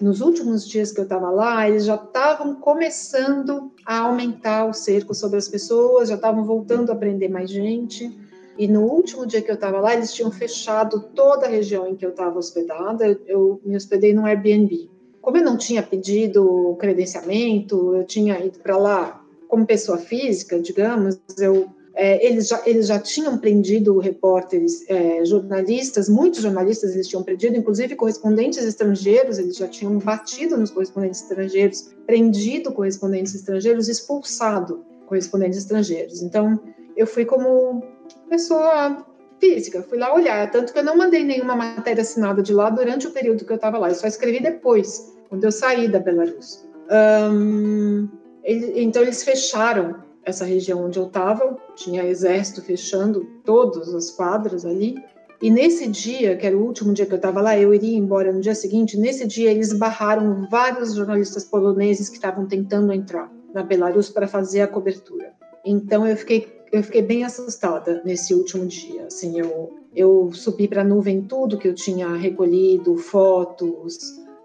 nos 0.00 0.20
últimos 0.20 0.66
dias 0.66 0.90
que 0.90 1.00
eu 1.00 1.04
estava 1.04 1.30
lá, 1.30 1.68
eles 1.68 1.84
já 1.84 1.94
estavam 1.94 2.56
começando 2.56 3.70
a 3.86 4.00
aumentar 4.00 4.66
o 4.66 4.72
cerco 4.72 5.14
sobre 5.14 5.38
as 5.38 5.48
pessoas, 5.48 6.08
já 6.08 6.14
estavam 6.16 6.44
voltando 6.44 6.90
a 6.90 6.96
prender 6.96 7.30
mais 7.30 7.50
gente. 7.50 8.10
E 8.56 8.68
no 8.68 8.82
último 8.82 9.26
dia 9.26 9.42
que 9.42 9.50
eu 9.50 9.54
estava 9.54 9.80
lá, 9.80 9.94
eles 9.94 10.12
tinham 10.12 10.30
fechado 10.30 11.00
toda 11.14 11.46
a 11.46 11.48
região 11.48 11.86
em 11.86 11.96
que 11.96 12.04
eu 12.04 12.10
estava 12.10 12.38
hospedada. 12.38 13.06
Eu, 13.06 13.20
eu 13.26 13.60
me 13.64 13.76
hospedei 13.76 14.12
num 14.12 14.26
Airbnb. 14.26 14.90
Como 15.20 15.36
eu 15.36 15.44
não 15.44 15.56
tinha 15.56 15.82
pedido 15.82 16.76
credenciamento, 16.78 17.96
eu 17.96 18.04
tinha 18.04 18.38
ido 18.44 18.58
para 18.58 18.76
lá 18.76 19.24
como 19.48 19.66
pessoa 19.66 19.98
física, 19.98 20.58
digamos, 20.58 21.18
eu 21.38 21.68
é, 21.96 22.26
eles, 22.26 22.48
já, 22.48 22.60
eles 22.66 22.88
já 22.88 22.98
tinham 22.98 23.38
prendido 23.38 23.98
repórteres, 23.98 24.84
é, 24.88 25.24
jornalistas, 25.24 26.08
muitos 26.08 26.42
jornalistas 26.42 26.92
eles 26.92 27.06
tinham 27.06 27.22
prendido, 27.22 27.56
inclusive 27.56 27.94
correspondentes 27.94 28.58
estrangeiros, 28.58 29.38
eles 29.38 29.56
já 29.56 29.68
tinham 29.68 29.96
batido 29.98 30.56
nos 30.56 30.70
correspondentes 30.70 31.22
estrangeiros, 31.22 31.94
prendido 32.04 32.72
correspondentes 32.72 33.34
estrangeiros, 33.34 33.88
expulsado 33.88 34.84
correspondentes 35.06 35.58
estrangeiros. 35.58 36.20
Então, 36.20 36.60
eu 36.96 37.06
fui 37.06 37.24
como 37.24 37.84
pessoa 38.28 39.06
física, 39.40 39.82
fui 39.82 39.98
lá 39.98 40.14
olhar, 40.14 40.50
tanto 40.50 40.72
que 40.72 40.78
eu 40.78 40.84
não 40.84 40.96
mandei 40.96 41.22
nenhuma 41.22 41.54
matéria 41.54 42.02
assinada 42.02 42.42
de 42.42 42.52
lá 42.52 42.70
durante 42.70 43.06
o 43.06 43.10
período 43.10 43.44
que 43.44 43.52
eu 43.52 43.56
estava 43.56 43.78
lá, 43.78 43.88
eu 43.88 43.94
só 43.94 44.06
escrevi 44.06 44.42
depois, 44.42 45.12
quando 45.28 45.44
eu 45.44 45.52
saí 45.52 45.88
da 45.88 45.98
Belarus. 45.98 46.64
Um, 46.90 48.08
ele, 48.42 48.82
então 48.82 49.02
eles 49.02 49.22
fecharam 49.22 49.96
essa 50.24 50.44
região 50.44 50.84
onde 50.84 50.98
eu 50.98 51.06
estava, 51.06 51.56
tinha 51.74 52.04
exército 52.04 52.62
fechando 52.62 53.24
todas 53.44 53.94
as 53.94 54.10
quadras 54.10 54.64
ali. 54.64 54.96
E 55.42 55.50
nesse 55.50 55.86
dia, 55.86 56.36
que 56.36 56.46
era 56.46 56.56
o 56.56 56.64
último 56.64 56.94
dia 56.94 57.04
que 57.04 57.12
eu 57.12 57.16
estava 57.16 57.42
lá, 57.42 57.58
eu 57.58 57.74
iria 57.74 57.96
embora 57.96 58.32
no 58.32 58.40
dia 58.40 58.54
seguinte. 58.54 58.96
Nesse 58.96 59.26
dia, 59.26 59.50
eles 59.50 59.72
barraram 59.74 60.48
vários 60.48 60.94
jornalistas 60.94 61.44
poloneses 61.44 62.08
que 62.08 62.16
estavam 62.16 62.46
tentando 62.46 62.92
entrar 62.92 63.30
na 63.52 63.62
Belarus 63.62 64.08
para 64.08 64.26
fazer 64.26 64.62
a 64.62 64.68
cobertura. 64.68 65.32
Então 65.64 66.06
eu 66.06 66.16
fiquei 66.16 66.40
eu 66.74 66.82
fiquei 66.82 67.02
bem 67.02 67.24
assustada 67.24 68.02
nesse 68.04 68.34
último 68.34 68.66
dia. 68.66 69.06
Assim, 69.06 69.38
eu 69.38 69.72
eu 69.94 70.32
subi 70.32 70.66
para 70.66 70.80
a 70.80 70.84
nuvem 70.84 71.22
tudo 71.22 71.56
que 71.56 71.68
eu 71.68 71.74
tinha 71.74 72.16
recolhido, 72.16 72.96
fotos, 72.96 73.96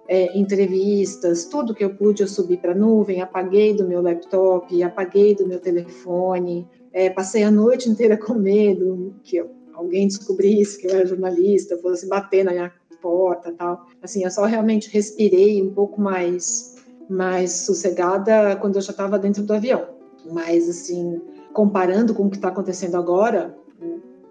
é, 0.07 0.37
entrevistas, 0.37 1.45
tudo 1.45 1.73
que 1.73 1.83
eu 1.83 1.95
pude 1.95 2.21
eu 2.21 2.27
subi 2.27 2.55
para 2.55 2.73
a 2.73 2.75
nuvem, 2.75 3.19
apaguei 3.19 3.73
do 3.73 3.87
meu 3.87 3.99
laptop, 3.99 4.83
apaguei 4.83 5.33
do 5.33 5.47
meu 5.47 5.59
telefone, 5.59 6.67
é, 6.93 7.09
passei 7.09 7.41
a 7.41 7.49
noite 7.49 7.89
inteira 7.89 8.15
com 8.15 8.35
medo 8.35 9.15
que 9.23 9.43
alguém 9.73 10.07
descobrisse 10.07 10.79
que 10.79 10.85
eu 10.85 10.91
era 10.91 11.05
jornalista, 11.07 11.79
fosse 11.79 12.07
bater 12.07 12.45
na 12.45 12.51
minha 12.51 12.71
porta 13.01 13.51
tal. 13.51 13.87
Assim, 14.03 14.23
eu 14.23 14.29
só 14.29 14.45
realmente 14.45 14.91
respirei 14.91 15.63
um 15.63 15.73
pouco 15.73 15.99
mais, 15.99 16.75
mais 17.09 17.51
sossegada 17.65 18.55
quando 18.57 18.75
eu 18.75 18.81
já 18.81 18.91
estava 18.91 19.17
dentro 19.17 19.41
do 19.41 19.53
avião. 19.53 19.87
Mas, 20.31 20.69
assim, 20.69 21.19
comparando 21.53 22.13
com 22.13 22.25
o 22.25 22.29
que 22.29 22.37
está 22.37 22.49
acontecendo 22.49 22.95
agora, 22.95 23.55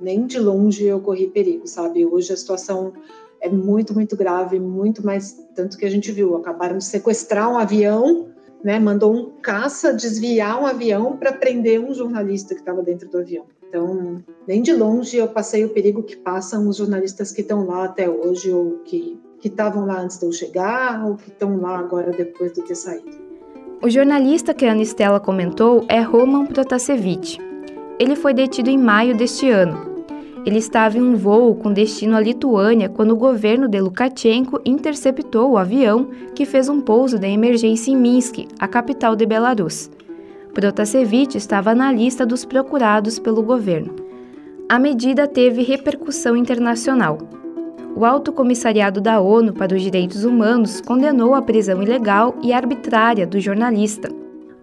nem 0.01 0.27
de 0.27 0.39
longe 0.39 0.85
eu 0.85 1.01
corri 1.01 1.29
perigo, 1.29 1.67
sabe? 1.67 2.07
Hoje 2.07 2.33
a 2.33 2.37
situação 2.37 2.93
é 3.41 3.49
muito, 3.49 3.95
muito 3.95 4.17
grave, 4.17 4.59
muito 4.59 5.05
mais, 5.05 5.37
tanto 5.55 5.77
que 5.77 5.85
a 5.85 5.91
gente 5.91 6.11
viu, 6.13 6.37
acabaram 6.37 6.79
de 6.79 6.85
sequestrar 6.85 7.51
um 7.51 7.59
avião, 7.59 8.29
né, 8.63 8.79
mandou 8.79 9.15
um 9.15 9.31
caça 9.41 9.93
desviar 9.93 10.61
um 10.61 10.67
avião 10.67 11.17
para 11.17 11.33
prender 11.33 11.81
um 11.81 11.95
jornalista 11.95 12.55
que 12.55 12.61
estava 12.61 12.83
dentro 12.83 13.09
do 13.09 13.19
avião. 13.19 13.45
Então, 13.69 14.23
nem 14.47 14.63
de 14.63 14.73
longe 14.73 15.17
eu 15.17 15.29
passei 15.29 15.65
o 15.65 15.69
perigo 15.69 16.03
que 16.03 16.17
passam 16.17 16.67
os 16.69 16.77
jornalistas 16.77 17.31
que 17.31 17.43
estão 17.43 17.67
lá 17.67 17.85
até 17.85 18.09
hoje, 18.09 18.51
ou 18.51 18.79
que 18.79 19.21
estavam 19.45 19.87
lá 19.87 20.01
antes 20.01 20.19
de 20.19 20.25
eu 20.25 20.33
chegar, 20.33 21.07
ou 21.07 21.17
que 21.17 21.29
estão 21.29 21.61
lá 21.61 21.79
agora 21.79 22.11
depois 22.11 22.53
de 22.53 22.63
ter 22.65 22.75
saído. 22.75 23.28
O 23.83 23.89
jornalista 23.89 24.53
que 24.53 24.67
a 24.67 24.73
Anistela 24.73 25.21
comentou 25.21 25.85
é 25.89 26.01
Roman 26.01 26.47
Protasevich. 26.47 27.39
Ele 27.99 28.17
foi 28.17 28.35
detido 28.35 28.71
em 28.71 28.79
maio 28.79 29.17
deste 29.17 29.49
ano 29.49 29.89
ele 30.49 30.59
estava 30.59 30.97
em 30.97 31.03
um 31.03 31.15
voo 31.15 31.55
com 31.55 31.71
destino 31.71 32.17
à 32.17 32.21
Lituânia 32.21 32.89
quando 32.89 33.11
o 33.11 33.17
governo 33.17 33.69
de 33.69 33.79
Lukashenko 33.81 34.59
interceptou 34.65 35.51
o 35.51 35.59
avião 35.59 36.09
que 36.35 36.47
fez 36.47 36.71
um 36.71 36.81
pouso 36.81 37.19
de 37.19 37.27
emergência 37.27 37.91
em 37.91 37.97
Minsk, 37.97 38.49
a 38.59 38.67
capital 38.67 39.15
de 39.15 39.27
Belarus. 39.27 39.91
Protasevich 40.55 41.37
estava 41.37 41.75
na 41.75 41.93
lista 41.93 42.25
dos 42.25 42.47
procurados 42.47 43.19
pelo 43.19 43.43
governo. 43.43 43.95
A 44.71 44.79
medida 44.79 45.29
teve 45.29 45.63
repercussão 45.63 46.35
internacional. 46.35 47.19
O 47.99 48.05
Alto 48.05 48.31
Comissariado 48.31 49.01
da 49.01 49.21
ONU 49.21 49.53
para 49.53 49.75
os 49.75 49.83
Direitos 49.83 50.23
Humanos 50.23 50.81
condenou 50.81 51.35
a 51.35 51.43
prisão 51.43 51.83
ilegal 51.83 52.33
e 52.41 52.53
arbitrária 52.53 53.27
do 53.27 53.41
jornalista. 53.41 54.09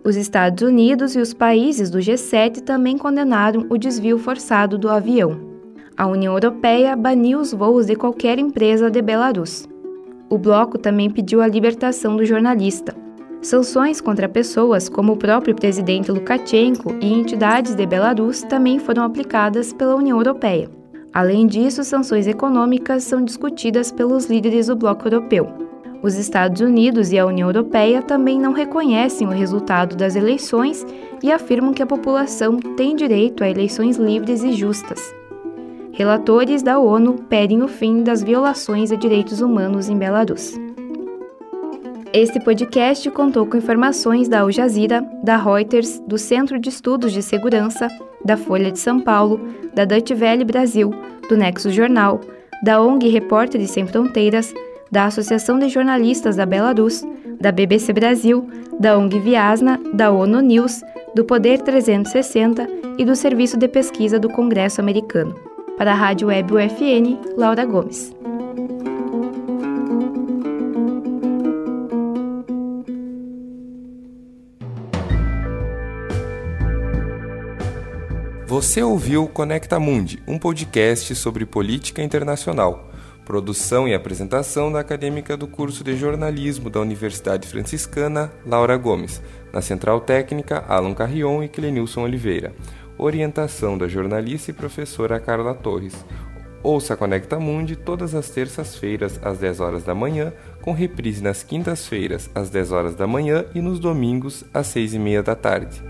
Os 0.05 0.15
Estados 0.15 0.65
Unidos 0.65 1.17
e 1.17 1.19
os 1.19 1.33
países 1.33 1.89
do 1.89 1.97
G7 1.97 2.61
também 2.61 2.97
condenaram 2.97 3.65
o 3.69 3.77
desvio 3.77 4.17
forçado 4.17 4.77
do 4.77 4.87
avião. 4.87 5.37
A 5.97 6.07
União 6.07 6.31
Europeia 6.31 6.95
baniu 6.95 7.39
os 7.39 7.51
voos 7.51 7.87
de 7.87 7.97
qualquer 7.97 8.39
empresa 8.39 8.89
de 8.89 9.01
Belarus. 9.01 9.67
O 10.29 10.37
bloco 10.37 10.77
também 10.77 11.09
pediu 11.09 11.41
a 11.41 11.47
libertação 11.47 12.15
do 12.15 12.23
jornalista. 12.23 12.95
Sanções 13.41 13.99
contra 13.99 14.29
pessoas 14.29 14.87
como 14.87 15.11
o 15.11 15.17
próprio 15.17 15.53
presidente 15.53 16.09
Lukashenko 16.09 16.95
e 17.01 17.11
entidades 17.11 17.75
de 17.75 17.85
Belarus 17.85 18.43
também 18.43 18.79
foram 18.79 19.03
aplicadas 19.03 19.73
pela 19.73 19.97
União 19.97 20.17
Europeia. 20.19 20.84
Além 21.15 21.47
disso, 21.47 21.81
sanções 21.85 22.27
econômicas 22.27 23.05
são 23.05 23.23
discutidas 23.23 23.89
pelos 23.89 24.25
líderes 24.25 24.67
do 24.67 24.75
bloco 24.75 25.07
europeu. 25.07 25.47
Os 26.03 26.15
Estados 26.15 26.59
Unidos 26.59 27.13
e 27.13 27.17
a 27.17 27.25
União 27.25 27.47
Europeia 27.47 28.01
também 28.01 28.37
não 28.37 28.51
reconhecem 28.51 29.25
o 29.25 29.31
resultado 29.31 29.95
das 29.95 30.17
eleições 30.17 30.85
e 31.23 31.31
afirmam 31.31 31.73
que 31.73 31.81
a 31.81 31.85
população 31.85 32.57
tem 32.75 32.97
direito 32.97 33.45
a 33.45 33.49
eleições 33.49 33.95
livres 33.95 34.43
e 34.43 34.51
justas. 34.51 34.99
Relatores 35.93 36.61
da 36.61 36.79
ONU 36.79 37.13
pedem 37.29 37.63
o 37.63 37.69
fim 37.69 38.03
das 38.03 38.21
violações 38.21 38.91
a 38.91 38.95
direitos 38.95 39.39
humanos 39.39 39.87
em 39.87 39.97
Belarus. 39.97 40.59
Este 42.11 42.41
podcast 42.41 43.09
contou 43.11 43.45
com 43.45 43.55
informações 43.55 44.27
da 44.27 44.41
Al 44.41 44.51
Jazeera, 44.51 45.01
da 45.23 45.37
Reuters, 45.37 45.97
do 46.05 46.17
Centro 46.17 46.59
de 46.59 46.67
Estudos 46.67 47.13
de 47.13 47.23
Segurança, 47.23 47.87
da 48.25 48.35
Folha 48.35 48.71
de 48.71 48.79
São 48.79 48.99
Paulo, 48.99 49.39
da 49.73 49.85
Deutsche 49.85 50.15
Welle 50.15 50.43
Brasil, 50.43 50.91
do 51.29 51.37
Nexo 51.37 51.69
Jornal, 51.69 52.19
da 52.63 52.81
ONG 52.81 53.07
Repórteres 53.07 53.71
Sem 53.71 53.85
Fronteiras, 53.85 54.53
da 54.91 55.05
Associação 55.05 55.59
de 55.59 55.69
Jornalistas 55.69 56.35
da 56.35 56.45
Belarus, 56.45 57.03
da 57.39 57.51
BBC 57.51 57.93
Brasil, 57.93 58.47
da 58.79 58.97
ONG 58.97 59.19
Viasna, 59.19 59.79
da 59.93 60.11
ONU 60.11 60.41
News, 60.41 60.81
do 61.13 61.23
Poder 61.23 61.61
360 61.61 62.67
e 62.97 63.05
do 63.05 63.15
Serviço 63.15 63.57
de 63.57 63.67
Pesquisa 63.67 64.19
do 64.19 64.29
Congresso 64.29 64.81
Americano. 64.81 65.35
Para 65.77 65.91
a 65.91 65.95
Rádio 65.95 66.29
Web 66.29 66.53
UFN, 66.53 67.19
Laura 67.37 67.65
Gomes. 67.65 68.14
Você 78.55 78.81
ouviu 78.81 79.27
Conecta 79.27 79.77
Mundi, 79.77 80.23
um 80.25 80.39
podcast 80.39 81.13
sobre 81.13 81.45
política 81.45 82.01
internacional. 82.01 82.89
Produção 83.25 83.85
e 83.85 83.93
apresentação 83.93 84.71
da 84.71 84.79
acadêmica 84.79 85.35
do 85.35 85.45
curso 85.45 85.83
de 85.83 85.97
jornalismo 85.97 86.69
da 86.69 86.79
Universidade 86.79 87.49
Franciscana, 87.49 88.31
Laura 88.45 88.77
Gomes. 88.77 89.21
Na 89.51 89.61
Central 89.61 89.99
Técnica, 89.99 90.63
Alan 90.69 90.93
Carrion 90.93 91.43
e 91.43 91.49
Clenilson 91.49 92.03
Oliveira. 92.03 92.55
orientação 92.97 93.77
da 93.77 93.89
jornalista 93.89 94.51
e 94.51 94.53
professora 94.53 95.19
Carla 95.19 95.53
Torres. 95.53 96.05
Ouça 96.63 96.95
Conecta 96.95 97.37
Mundi 97.37 97.75
todas 97.75 98.15
as 98.15 98.29
terças-feiras 98.29 99.19
às 99.21 99.37
10 99.37 99.59
horas 99.59 99.83
da 99.83 99.93
manhã, 99.93 100.31
com 100.61 100.71
reprise 100.71 101.21
nas 101.21 101.43
quintas-feiras 101.43 102.29
às 102.33 102.49
10 102.49 102.71
horas 102.71 102.95
da 102.95 103.05
manhã 103.05 103.43
e 103.53 103.59
nos 103.59 103.79
domingos 103.79 104.45
às 104.53 104.67
6 104.67 104.93
e 104.93 104.99
meia 104.99 105.21
da 105.21 105.35
tarde. 105.35 105.83